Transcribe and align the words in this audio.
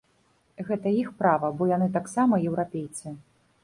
Гэта 0.69 0.93
іх 1.01 1.13
права, 1.21 1.53
бо 1.61 1.71
яны 1.77 1.93
таксама 2.01 2.43
еўрапейцы. 2.51 3.19